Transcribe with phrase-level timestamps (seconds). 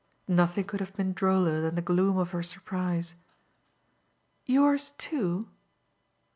[0.27, 3.13] Nothing could have been droller than the gloom of her surprise.
[4.47, 5.49] "Yours too?"